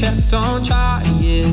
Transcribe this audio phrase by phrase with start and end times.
[0.00, 1.44] kept on trying.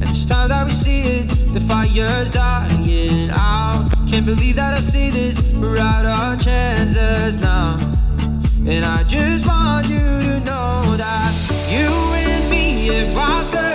[0.00, 3.88] And it's time that we see it, the fire's dying out.
[4.08, 7.76] Can't believe that I see this, we're out our chances now.
[8.64, 11.32] And I just want you to know that
[11.68, 13.67] you and me, it was good,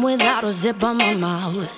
[0.00, 1.70] Without a zip on my mouth.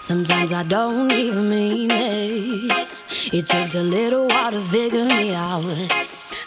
[0.00, 2.88] Sometimes I don't even mean it.
[3.32, 5.64] It takes a little while to figure me out.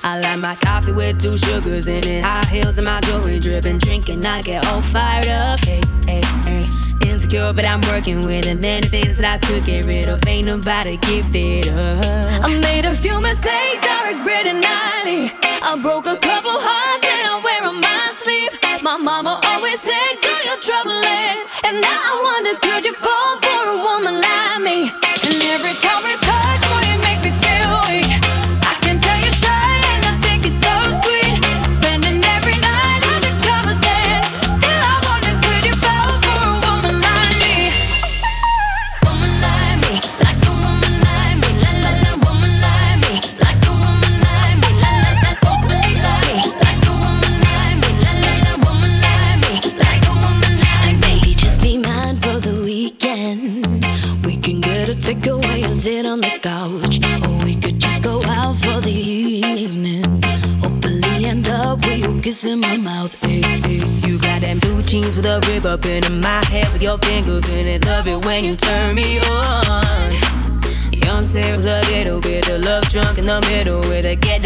[0.04, 2.24] I like my coffee with two sugars in it.
[2.24, 3.80] High heels and my jewelry dripping.
[3.80, 5.60] Drinking, I get all fired up.
[5.64, 6.64] Hey, hey, hey.
[7.08, 8.62] Insecure, but I'm working with it.
[8.62, 10.20] Many things that I could get rid of.
[10.28, 12.44] Ain't nobody give it up.
[12.46, 15.32] I made a few mistakes, I regret it nightly.
[15.64, 18.84] I broke a couple hearts and I wear on my sleeve.
[18.84, 21.48] My mama always said, Do your troubling.
[21.64, 23.45] And now I wonder, could you fall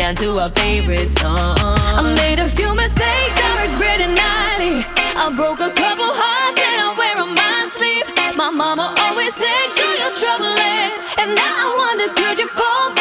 [0.10, 1.56] down to our favorite song.
[1.60, 4.86] I made a few mistakes, I regret it nightly.
[4.98, 8.08] I broke a couple hearts and I wear on my sleeve.
[8.36, 10.90] My mama always said, Do your troubling.
[11.22, 12.99] And now I wonder, could you fall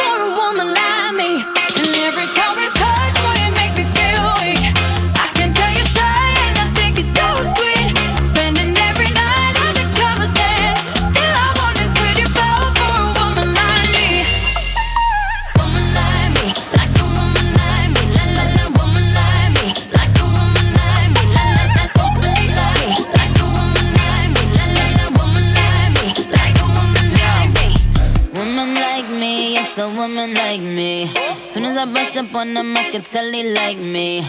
[32.38, 34.20] brush up on them, I can tell they like me.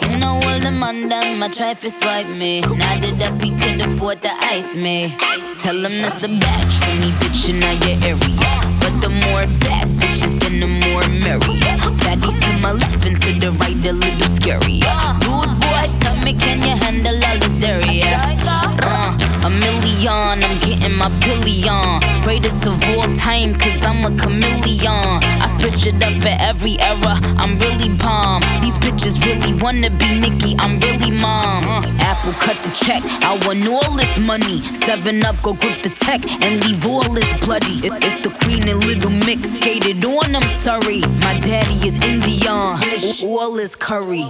[0.00, 2.60] You know all the man them, I try to swipe me.
[2.60, 5.14] Now that up, he could afford to ice me.
[5.62, 8.52] Tell him that's a batch for me, bitch, in your area.
[8.80, 11.60] But the more bad bitches, then the more merry.
[12.04, 14.96] Baddies to my left and to the right, a little scarier.
[15.20, 18.02] Good boy, tell me, can you handle all this dairy?
[18.02, 22.13] Uh, a million, I'm getting my billion.
[22.24, 25.22] Greatest of all time, cause I'm a chameleon.
[25.44, 28.40] I switch it up for every era, I'm really bomb.
[28.62, 31.68] These bitches really wanna be Nicki, I'm really mom.
[31.68, 34.62] Uh, Apple cut the check, I want all this money.
[34.86, 37.80] Seven up, go grip the tech and leave all this bloody.
[38.02, 41.00] It's the queen and little mix, skated on, I'm sorry.
[41.20, 44.24] My daddy is Indian, all this curry.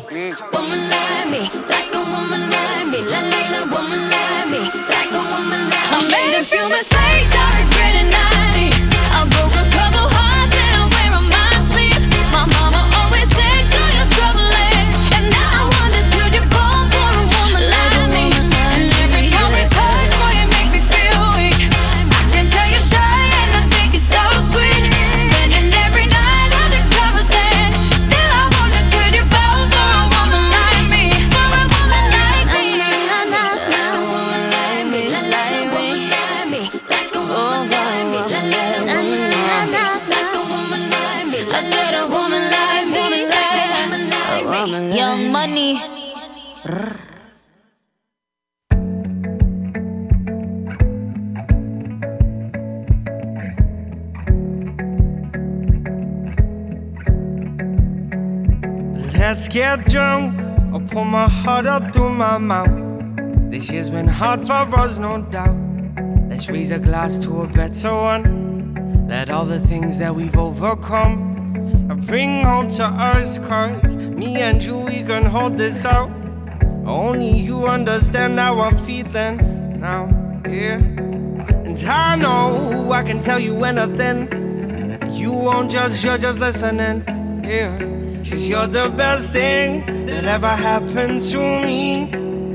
[0.53, 5.13] Woman like me, like a woman like me, la la la, woman like me, like
[5.15, 5.95] a woman like me.
[5.95, 7.34] I made a few mistakes,
[61.55, 63.51] pour up through my mouth.
[63.51, 65.57] This year's been hard for us, no doubt.
[66.29, 69.07] Let's raise a glass to a better one.
[69.09, 71.17] Let all the things that we've overcome
[72.07, 76.11] bring home to us, cause me and you, we can hold this out.
[76.85, 80.09] Only you understand how I'm feeling now,
[80.49, 80.79] yeah.
[81.69, 84.19] And I know I can tell you anything.
[85.13, 87.05] You won't judge, you're just listening,
[87.45, 87.94] yeah.
[88.29, 92.09] Cause you're the best thing that ever happened to me.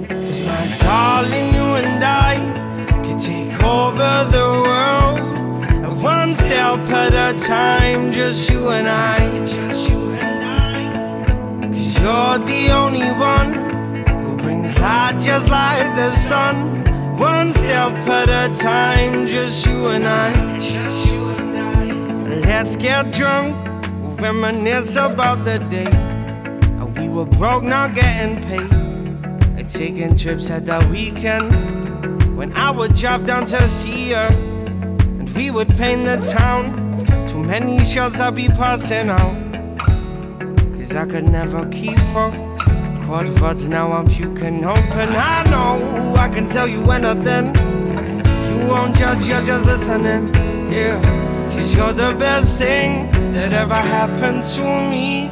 [0.07, 2.33] Cause my darling, you and I
[3.03, 5.37] could take over the world.
[5.85, 9.45] And one step at a time, just you and I.
[9.45, 13.53] Just you and i Cause you're the only one
[14.23, 16.79] who brings light just like the sun.
[17.19, 20.33] One step at a time, just you and I.
[20.59, 22.35] Just you and I.
[22.39, 23.68] Let's get drunk,
[24.21, 26.09] reminisce about the days
[26.99, 29.55] we were broke, not getting paid.
[29.55, 34.27] Like taking trips at the weekend when I would drive down to see her
[35.19, 37.05] and we would paint the town.
[37.27, 39.35] Too many shots I'd be passing out.
[40.75, 42.33] Cause I could never keep up.
[43.05, 45.09] Quad words now I'm puking open.
[45.15, 47.47] I know I can tell you anything.
[48.47, 50.33] You won't judge, you're just listening.
[50.71, 51.01] Yeah,
[51.51, 55.29] cause you're the best thing that ever happened to me.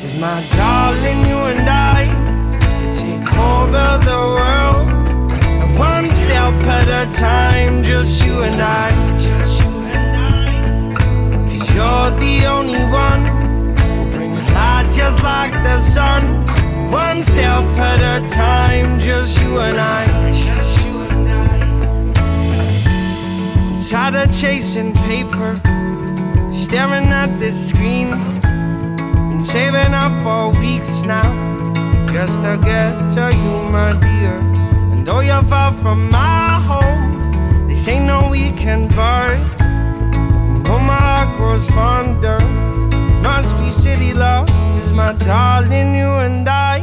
[0.00, 2.06] Cause my darling, you and I
[2.60, 4.88] can take over the world.
[5.62, 8.90] And one step at a time, just you and I.
[11.48, 13.22] Cause you're the only one
[13.96, 16.46] who brings light just like the sun.
[16.90, 20.04] One step at a time, just you and I.
[23.72, 25.60] I'm tired of chasing paper,
[26.70, 28.10] staring at this screen.
[28.40, 31.28] Been saving up for weeks now,
[32.12, 34.38] just to get to you, my dear.
[34.92, 38.92] And though you're far from my home, this ain't no weekend.
[38.92, 38.98] You
[40.62, 42.38] know my heart grows fonder.
[43.24, 46.76] Must be city love, cause my darling, you and I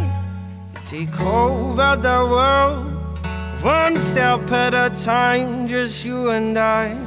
[0.83, 3.63] take over the world.
[3.63, 7.06] One step at a time, just you and I.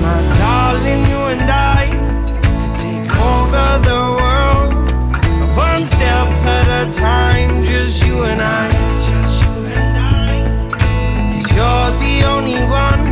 [0.00, 1.86] My darling, you and I
[2.42, 4.72] can take over the world.
[5.56, 8.68] One step at a time, just you and I.
[11.32, 13.02] Cause you're the only one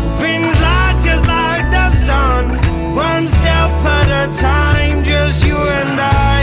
[0.00, 2.44] who brings light just like the sun.
[2.94, 6.40] One step at a time, just you and I.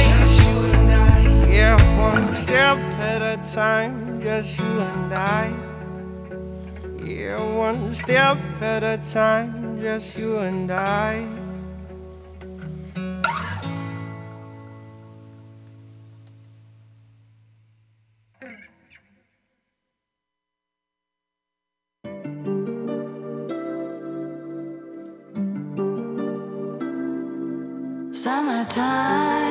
[1.50, 5.54] Yeah, one step at a time, just you and I.
[7.04, 11.26] Yeah, one step at a time, just you and I.
[28.12, 29.51] Summertime.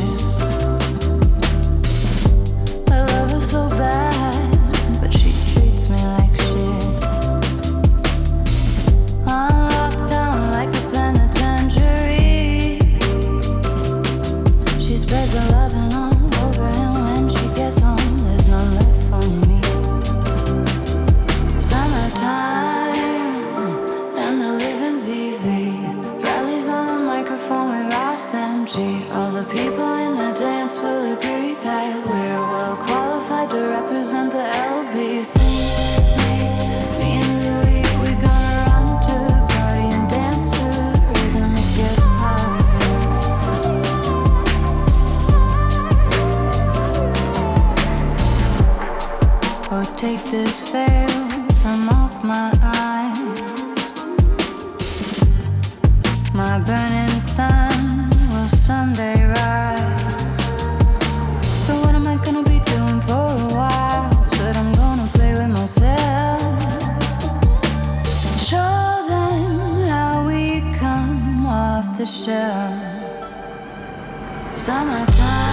[74.53, 75.50] Summertime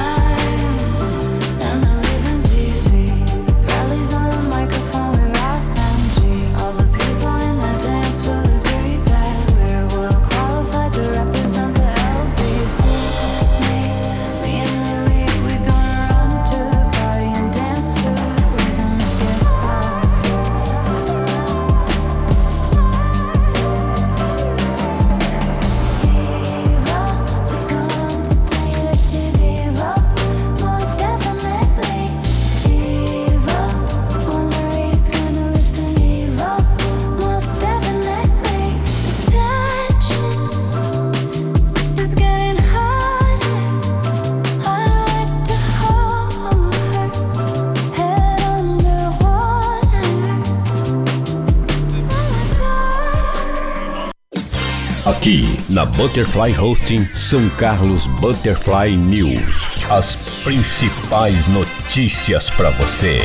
[55.08, 59.82] Aqui na Butterfly Hosting São Carlos Butterfly News.
[59.90, 63.18] As principais notícias para você.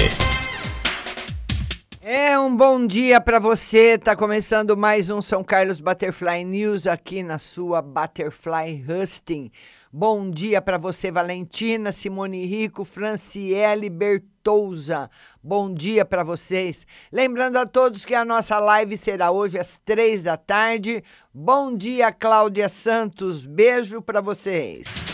[2.01, 3.97] É um bom dia para você.
[3.97, 9.51] Tá começando mais um São Carlos Butterfly News aqui na sua Butterfly Husting.
[9.91, 13.89] Bom dia para você, Valentina, Simone Rico, Franciele
[14.43, 15.09] Bertouza.
[15.41, 16.85] Bom dia para vocês.
[17.11, 21.01] Lembrando a todos que a nossa live será hoje às três da tarde.
[21.33, 23.45] Bom dia, Cláudia Santos.
[23.45, 25.12] Beijo para vocês.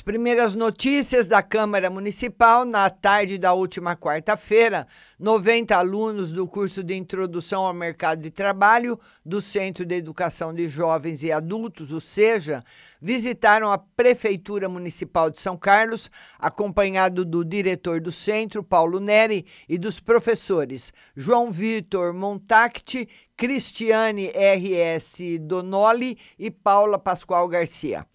[0.00, 4.86] As primeiras notícias da Câmara Municipal na tarde da última quarta-feira,
[5.18, 10.70] 90 alunos do curso de Introdução ao Mercado de Trabalho do Centro de Educação de
[10.70, 12.64] Jovens e Adultos, o SEJA,
[12.98, 19.76] visitaram a Prefeitura Municipal de São Carlos, acompanhado do diretor do centro, Paulo Neri, e
[19.76, 25.38] dos professores João Vitor Montacti, Cristiane R.S.
[25.40, 28.06] Donoli e Paula Pascoal Garcia.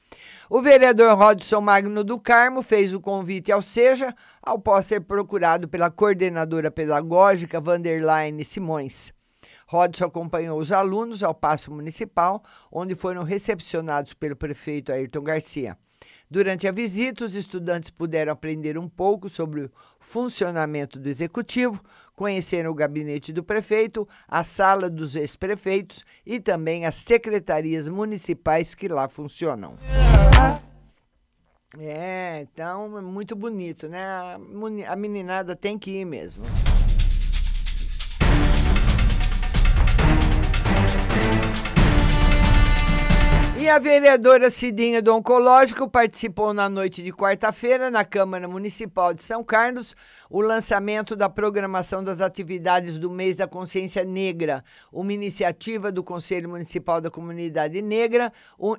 [0.50, 5.90] O vereador Rodson Magno do Carmo fez o convite ao SEJA, ao ser procurado pela
[5.90, 9.14] coordenadora pedagógica Vanderlaine Simões.
[9.68, 15.78] Rodson acompanhou os alunos ao Paço Municipal, onde foram recepcionados pelo prefeito Ayrton Garcia.
[16.30, 21.84] Durante a visita, os estudantes puderam aprender um pouco sobre o funcionamento do executivo,
[22.16, 28.88] conheceram o gabinete do prefeito, a sala dos ex-prefeitos e também as secretarias municipais que
[28.88, 29.78] lá funcionam.
[31.78, 34.04] É, então é muito bonito, né?
[34.88, 36.44] A meninada tem que ir mesmo.
[43.66, 49.24] E a vereadora Cidinha do Oncológico participou na noite de quarta-feira, na Câmara Municipal de
[49.24, 49.96] São Carlos,
[50.30, 56.48] o lançamento da programação das atividades do Mês da Consciência Negra, uma iniciativa do Conselho
[56.48, 58.32] Municipal da Comunidade Negra,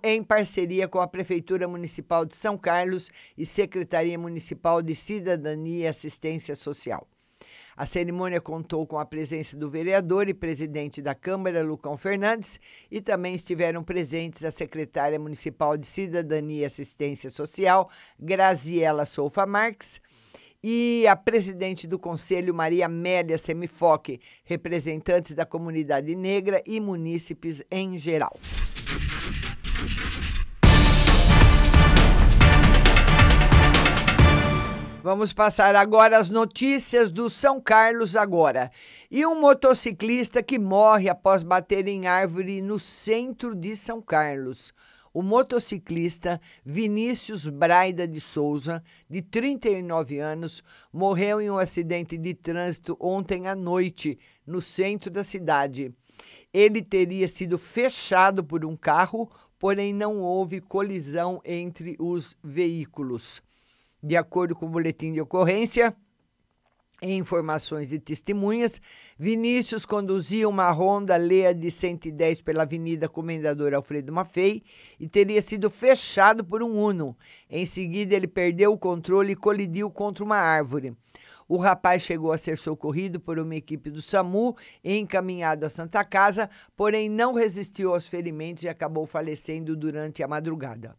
[0.05, 5.89] em parceria com a Prefeitura Municipal de São Carlos e Secretaria Municipal de Cidadania e
[5.89, 7.09] Assistência Social.
[7.77, 12.59] A cerimônia contou com a presença do vereador e presidente da Câmara, Lucão Fernandes,
[12.91, 20.01] e também estiveram presentes a secretária municipal de Cidadania e Assistência Social, Graziela Soufa Marques,
[20.65, 27.99] e a presidente do Conselho, Maria Amélia Semifoque, representantes da comunidade negra e munícipes em
[27.99, 28.41] geral.
[35.07, 38.73] Vamos passar agora as notícias do São Carlos agora.
[39.09, 44.75] E um motociclista que morre após bater em árvore no centro de São Carlos.
[45.15, 50.61] O motociclista Vinícius Braida de Souza, de 39 anos,
[50.93, 55.95] morreu em um acidente de trânsito ontem à noite, no centro da cidade.
[56.53, 63.41] Ele teria sido fechado por um carro, porém não houve colisão entre os veículos.
[64.03, 65.97] De acordo com o boletim de ocorrência,
[67.03, 68.81] em informações de testemunhas,
[69.19, 74.63] Vinícius conduzia uma Honda Lea de 110 pela Avenida Comendador Alfredo Maffei
[74.99, 77.15] e teria sido fechado por um Uno.
[77.51, 80.97] Em seguida, ele perdeu o controle e colidiu contra uma árvore.
[81.47, 86.03] O rapaz chegou a ser socorrido por uma equipe do SAMU e encaminhado à Santa
[86.03, 90.97] Casa, porém não resistiu aos ferimentos e acabou falecendo durante a madrugada.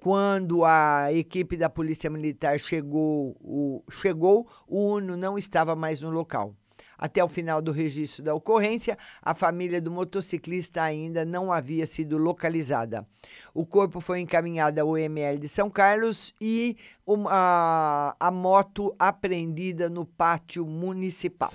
[0.00, 6.08] Quando a equipe da Polícia Militar chegou, o, chegou, o Uno não estava mais no
[6.08, 6.54] local.
[6.96, 12.16] Até o final do registro da ocorrência, a família do motociclista ainda não havia sido
[12.16, 13.06] localizada.
[13.54, 16.76] O corpo foi encaminhado ao ML de São Carlos e
[17.06, 21.52] uma, a, a moto apreendida no pátio municipal.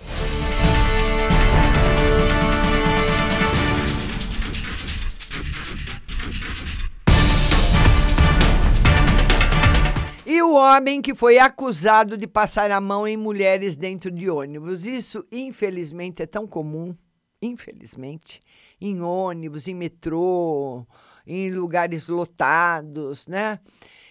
[10.46, 14.86] O homem que foi acusado de passar a mão em mulheres dentro de ônibus.
[14.86, 16.96] Isso, infelizmente, é tão comum.
[17.42, 18.42] Infelizmente,
[18.80, 20.86] em ônibus, em metrô,
[21.26, 23.60] em lugares lotados, né?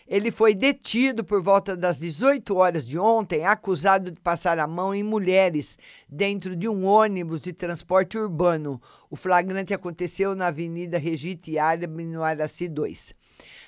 [0.07, 4.94] Ele foi detido por volta das 18 horas de ontem, acusado de passar a mão
[4.94, 8.81] em mulheres dentro de um ônibus de transporte urbano.
[9.09, 13.14] O flagrante aconteceu na Avenida Regite Árabe, no Araci 2.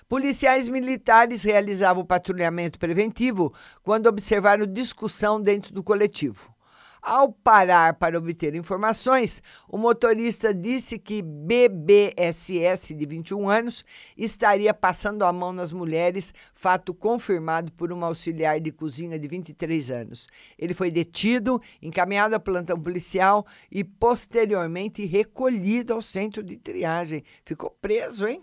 [0.08, 6.54] Policiais militares realizavam patrulhamento preventivo quando observaram discussão dentro do coletivo.
[7.02, 13.84] Ao parar para obter informações, o motorista disse que BBSS, de 21 anos,
[14.16, 19.90] estaria passando a mão nas mulheres, fato confirmado por uma auxiliar de cozinha de 23
[19.90, 20.28] anos.
[20.56, 27.24] Ele foi detido, encaminhado ao plantão policial e posteriormente recolhido ao centro de triagem.
[27.44, 28.42] Ficou preso, hein?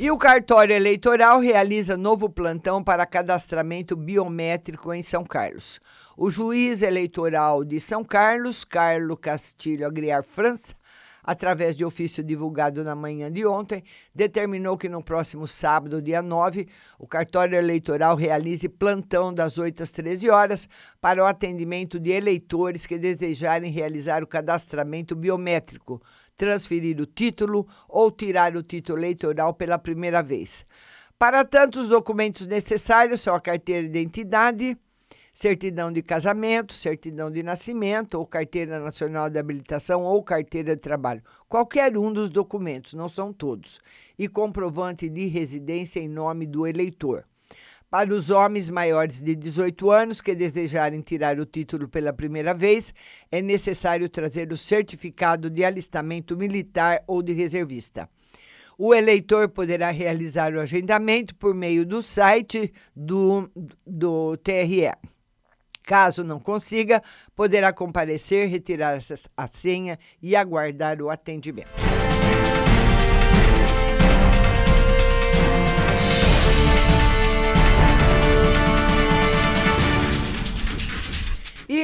[0.00, 5.80] E o cartório eleitoral realiza novo plantão para cadastramento biométrico em São Carlos.
[6.16, 10.76] O juiz eleitoral de São Carlos, Carlos Castilho Agriar França,
[11.20, 13.82] através de ofício divulgado na manhã de ontem,
[14.14, 19.90] determinou que no próximo sábado, dia 9, o cartório eleitoral realize plantão das 8 às
[19.90, 20.68] 13 horas
[21.00, 26.00] para o atendimento de eleitores que desejarem realizar o cadastramento biométrico
[26.38, 30.64] transferir o título ou tirar o título eleitoral pela primeira vez.
[31.18, 34.78] Para tanto, os documentos necessários são a carteira de identidade,
[35.34, 41.22] certidão de casamento, certidão de nascimento, ou carteira nacional de habilitação ou carteira de trabalho.
[41.48, 43.80] Qualquer um dos documentos, não são todos.
[44.16, 47.24] E comprovante de residência em nome do eleitor.
[47.90, 52.92] Para os homens maiores de 18 anos que desejarem tirar o título pela primeira vez,
[53.32, 58.06] é necessário trazer o certificado de alistamento militar ou de reservista.
[58.76, 63.50] O eleitor poderá realizar o agendamento por meio do site do,
[63.86, 64.92] do TRE.
[65.82, 67.02] Caso não consiga,
[67.34, 68.98] poderá comparecer, retirar
[69.34, 71.87] a senha e aguardar o atendimento.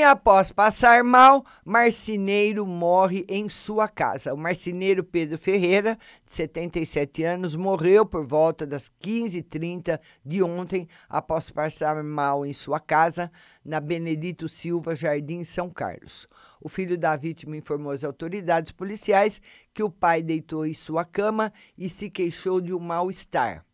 [0.05, 4.33] Após passar mal, marceneiro morre em sua casa.
[4.33, 11.51] O marceneiro Pedro Ferreira, de 77 anos, morreu por volta das 15h30 de ontem, após
[11.51, 13.33] passar mal em sua casa,
[13.65, 16.29] na Benedito Silva, Jardim São Carlos.
[16.61, 19.41] O filho da vítima informou às autoridades policiais
[19.73, 23.65] que o pai deitou em sua cama e se queixou de um mal-estar.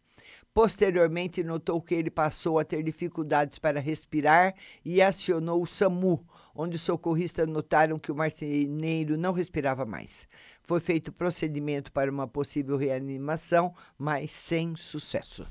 [0.52, 4.52] Posteriormente, notou que ele passou a ter dificuldades para respirar
[4.84, 10.26] e acionou o SAMU, onde os socorristas notaram que o marceneiro não respirava mais.
[10.60, 15.46] Foi feito procedimento para uma possível reanimação, mas sem sucesso.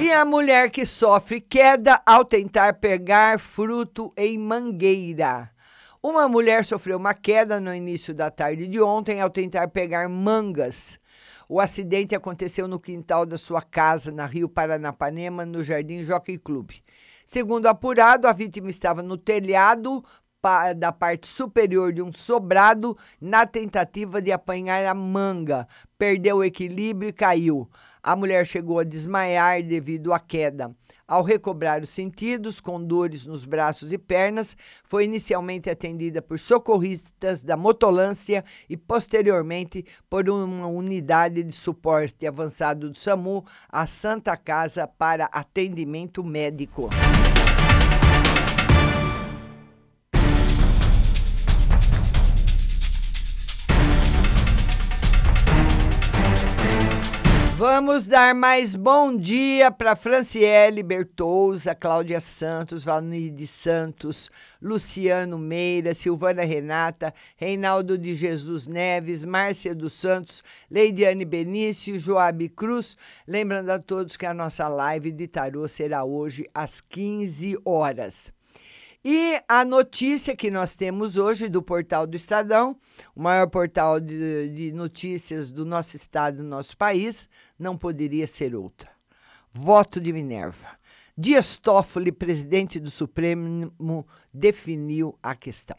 [0.00, 5.53] E a mulher que sofre queda ao tentar pegar fruto em mangueira.
[6.06, 11.00] Uma mulher sofreu uma queda no início da tarde de ontem ao tentar pegar mangas.
[11.48, 16.72] O acidente aconteceu no quintal da sua casa, na Rio Paranapanema, no Jardim Jockey Club.
[17.24, 20.04] Segundo apurado, a vítima estava no telhado
[20.76, 25.66] da parte superior de um sobrado na tentativa de apanhar a manga.
[25.96, 27.66] Perdeu o equilíbrio e caiu.
[28.06, 30.70] A mulher chegou a desmaiar devido à queda.
[31.08, 37.42] Ao recobrar os sentidos, com dores nos braços e pernas, foi inicialmente atendida por socorristas
[37.42, 44.86] da motolância e posteriormente por uma unidade de suporte avançado do SAMU à Santa Casa
[44.86, 46.90] para atendimento médico.
[57.66, 66.44] Vamos dar mais bom dia para Franciele Bertouza, Cláudia Santos, Valnide Santos, Luciano Meira, Silvana
[66.44, 72.98] Renata, Reinaldo de Jesus Neves, Márcia dos Santos, Leidiane Benício, Joabe Cruz.
[73.26, 78.30] Lembrando a todos que a nossa live de tarô será hoje às 15 horas.
[79.06, 82.74] E a notícia que nós temos hoje do portal do Estadão,
[83.14, 88.54] o maior portal de, de notícias do nosso estado, do nosso país, não poderia ser
[88.54, 88.90] outra.
[89.52, 90.68] Voto de Minerva.
[91.16, 95.76] Dias Toffoli, presidente do Supremo, definiu a questão.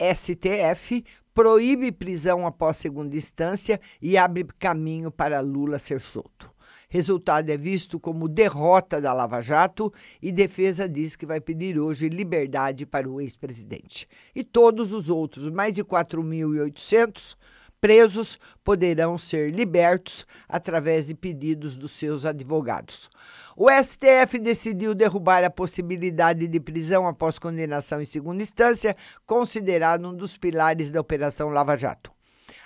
[0.00, 6.51] STF proíbe prisão após segunda instância e abre caminho para Lula ser solto.
[6.92, 12.06] Resultado é visto como derrota da Lava Jato e defesa diz que vai pedir hoje
[12.10, 14.06] liberdade para o ex-presidente.
[14.34, 17.34] E todos os outros, mais de 4.800
[17.80, 23.08] presos, poderão ser libertos através de pedidos dos seus advogados.
[23.56, 28.94] O STF decidiu derrubar a possibilidade de prisão após condenação em segunda instância,
[29.26, 32.12] considerado um dos pilares da Operação Lava Jato.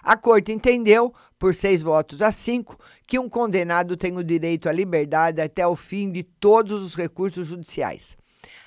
[0.06, 4.72] A corte entendeu, por seis votos a cinco, que um condenado tem o direito à
[4.72, 8.16] liberdade até o fim de todos os recursos judiciais.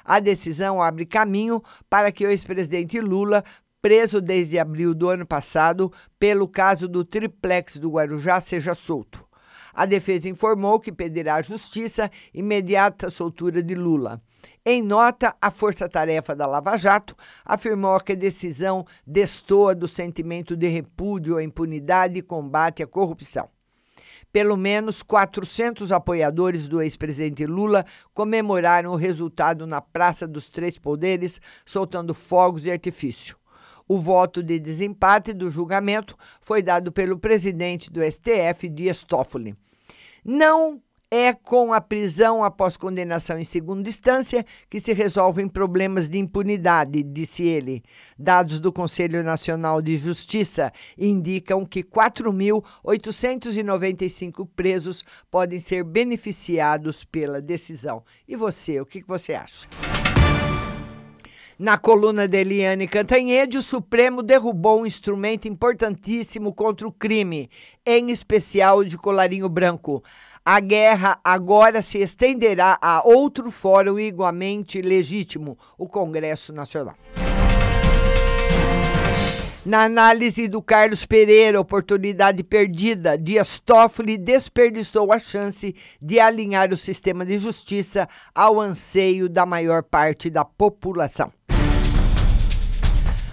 [0.03, 3.43] A decisão abre caminho para que o ex-presidente Lula
[3.81, 9.28] preso desde abril do ano passado pelo caso do triplex do Guarujá, seja solto.
[9.73, 14.21] A defesa informou que pedirá à justiça imediata soltura de Lula.
[14.65, 20.67] Em nota, a força-tarefa da Lava Jato afirmou que a decisão destoa do sentimento de
[20.67, 23.49] repúdio à impunidade e combate à corrupção.
[24.31, 31.41] Pelo menos 400 apoiadores do ex-presidente Lula comemoraram o resultado na Praça dos Três Poderes,
[31.65, 33.38] soltando fogos de artifício.
[33.91, 39.55] O voto de desempate do julgamento foi dado pelo presidente do STF, Dias Toffoli.
[40.23, 46.19] Não é com a prisão após condenação em segunda instância que se resolvem problemas de
[46.19, 47.81] impunidade, disse ele.
[48.15, 58.03] Dados do Conselho Nacional de Justiça indicam que 4.895 presos podem ser beneficiados pela decisão.
[58.27, 59.67] E você, o que você acha?
[61.59, 67.49] Na coluna de Eliane Cantanhede, o Supremo derrubou um instrumento importantíssimo contra o crime,
[67.85, 70.01] em especial de colarinho branco.
[70.45, 76.95] A guerra agora se estenderá a outro fórum igualmente legítimo, o Congresso Nacional.
[79.65, 86.77] Na análise do Carlos Pereira, oportunidade perdida, Dias Toffoli desperdiçou a chance de alinhar o
[86.77, 91.37] sistema de justiça ao anseio da maior parte da população.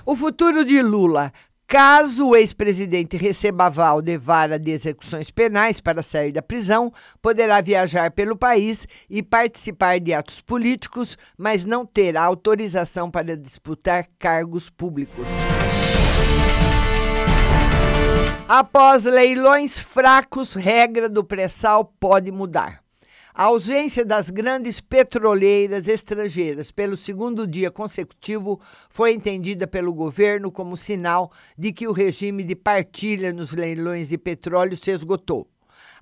[0.08, 1.32] O futuro de Lula.
[1.66, 7.60] Caso o ex-presidente receba aval de vara de execuções penais para sair da prisão, poderá
[7.60, 14.70] viajar pelo país e participar de atos políticos, mas não terá autorização para disputar cargos
[14.70, 15.26] públicos.
[18.48, 22.85] Após leilões fracos, regra do pré-sal pode mudar.
[23.38, 30.74] A ausência das grandes petroleiras estrangeiras pelo segundo dia consecutivo foi entendida pelo governo como
[30.74, 35.46] sinal de que o regime de partilha nos leilões de petróleo se esgotou.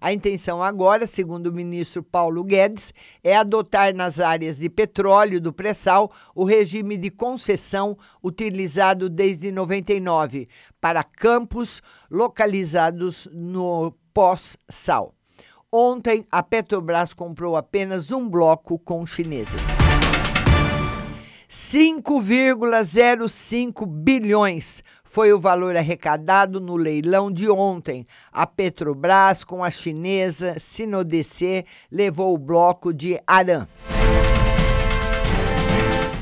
[0.00, 5.52] A intenção agora, segundo o ministro Paulo Guedes, é adotar nas áreas de petróleo do
[5.52, 10.48] pré-sal o regime de concessão utilizado desde 99
[10.80, 15.13] para campos localizados no pós-sal.
[15.76, 19.60] Ontem, a Petrobras comprou apenas um bloco com chineses.
[21.50, 28.06] 5,05 bilhões foi o valor arrecadado no leilão de ontem.
[28.30, 33.66] A Petrobras, com a chinesa Sinodc, levou o bloco de Aran.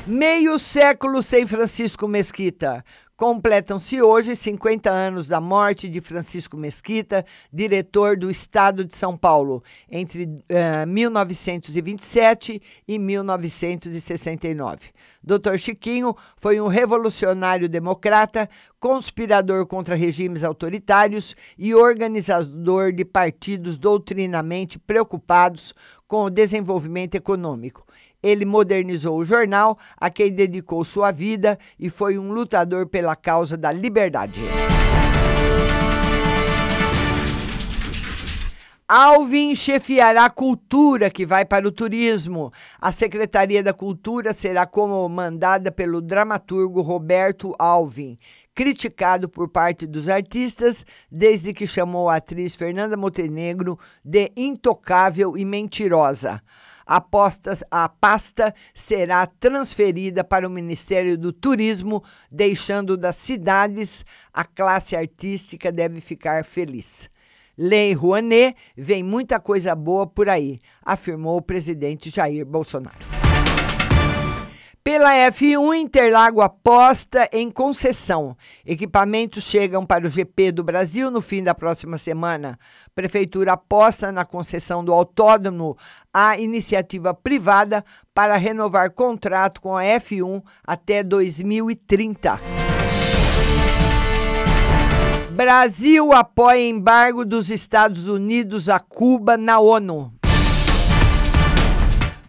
[0.07, 2.83] Meio século sem Francisco Mesquita.
[3.15, 9.63] Completam-se hoje 50 anos da morte de Francisco Mesquita, diretor do Estado de São Paulo,
[9.87, 14.79] entre uh, 1927 e 1969.
[15.23, 15.57] Dr.
[15.59, 18.49] Chiquinho foi um revolucionário democrata,
[18.79, 25.71] conspirador contra regimes autoritários e organizador de partidos doutrinamente preocupados
[26.07, 27.82] com o desenvolvimento econômico.
[28.23, 33.57] Ele modernizou o jornal, a quem dedicou sua vida e foi um lutador pela causa
[33.57, 34.41] da liberdade.
[38.87, 42.51] Alvin chefiará a cultura que vai para o turismo.
[42.79, 48.19] A Secretaria da Cultura será comandada pelo dramaturgo Roberto Alvin,
[48.53, 55.43] criticado por parte dos artistas desde que chamou a atriz Fernanda Montenegro de intocável e
[55.43, 56.39] mentirosa.
[56.85, 57.03] A,
[57.71, 65.71] a pasta será transferida para o Ministério do Turismo, deixando das cidades a classe artística
[65.71, 67.09] deve ficar feliz.
[67.57, 73.22] Lei Rouanet, vem muita coisa boa por aí, afirmou o presidente Jair Bolsonaro.
[74.83, 78.35] Pela F1, Interlago aposta em concessão.
[78.65, 82.59] Equipamentos chegam para o GP do Brasil no fim da próxima semana.
[82.93, 85.77] Prefeitura aposta na concessão do autódromo
[86.13, 87.81] à iniciativa privada
[88.13, 92.41] para renovar contrato com a F1 até 2030.
[95.31, 100.13] Brasil apoia embargo dos Estados Unidos a Cuba na ONU.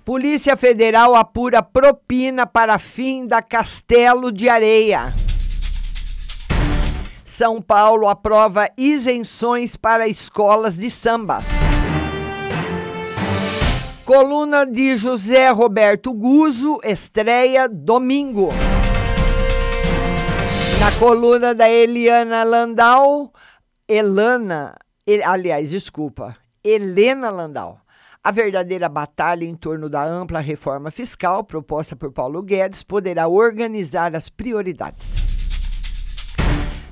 [0.05, 5.15] Polícia Federal apura propina para fim da Castelo de Areia.
[7.25, 11.39] São Paulo aprova isenções para escolas de samba.
[14.05, 18.51] Coluna de José Roberto Guzo estreia domingo.
[20.81, 23.33] Na coluna da Eliana Landau,
[23.89, 24.77] Elana,
[25.25, 27.84] aliás, desculpa, Helena Landau.
[28.27, 34.17] A verdadeira batalha em torno da ampla reforma fiscal proposta por Paulo Guedes poderá organizar
[34.17, 35.17] as prioridades.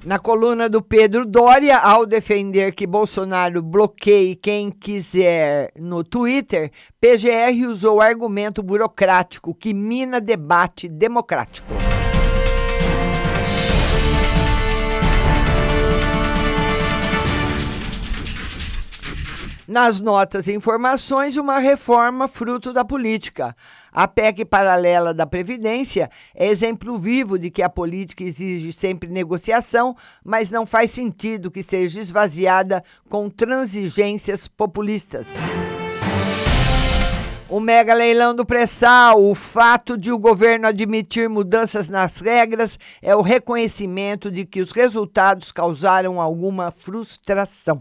[0.05, 7.67] Na coluna do Pedro Doria, ao defender que Bolsonaro bloqueie quem quiser no Twitter, PGR
[7.67, 11.82] usou argumento burocrático que mina debate democrático.
[19.73, 23.57] Nas notas e informações, uma reforma fruto da política.
[23.91, 29.97] A PEC paralela da Previdência é exemplo vivo de que a política exige sempre negociação,
[30.23, 35.33] mas não faz sentido que seja esvaziada com transigências populistas.
[37.49, 43.17] O mega leilão do pré-sal, o fato de o governo admitir mudanças nas regras é
[43.17, 47.81] o reconhecimento de que os resultados causaram alguma frustração.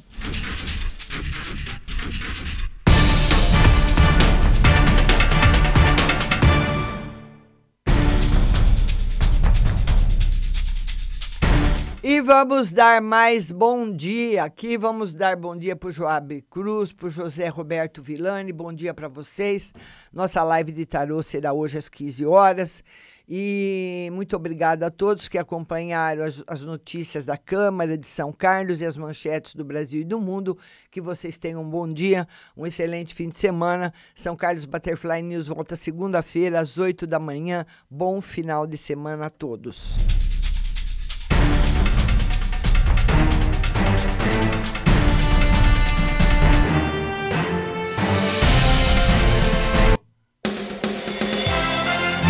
[12.03, 14.45] E vamos dar mais bom dia.
[14.45, 18.51] Aqui vamos dar bom dia para o Joab Cruz, para o José Roberto Villani.
[18.51, 19.71] Bom dia para vocês.
[20.11, 22.83] Nossa live de tarô será hoje às 15 horas.
[23.29, 28.81] E muito obrigada a todos que acompanharam as, as, notícias da Câmara de São Carlos
[28.81, 30.57] e as manchetes do Brasil e do mundo.
[30.89, 33.93] Que vocês tenham um bom dia, um excelente fim de semana.
[34.15, 37.63] São Carlos Butterfly News volta segunda-feira às 8 da manhã.
[37.87, 40.30] Bom final de semana a todos.